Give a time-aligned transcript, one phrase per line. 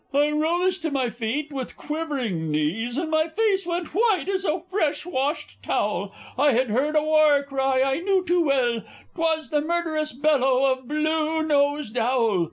[0.15, 4.61] I rose to my feet with quivering knees, and my face went white as a
[4.67, 8.81] fresh washed towel; I had heard a war cry I knew too well
[9.13, 12.39] 'twas the murderous bellow of Blue nosed Owl!